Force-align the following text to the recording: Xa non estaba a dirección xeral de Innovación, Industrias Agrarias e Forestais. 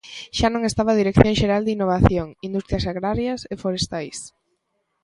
Xa 0.37 0.47
non 0.51 0.63
estaba 0.69 0.89
a 0.91 0.99
dirección 1.01 1.33
xeral 1.39 1.61
de 1.63 1.73
Innovación, 1.75 2.27
Industrias 2.47 2.85
Agrarias 2.91 3.39
e 3.53 3.55
Forestais. 3.63 4.17